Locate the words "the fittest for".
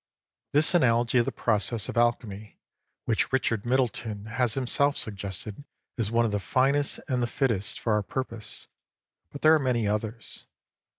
7.21-7.93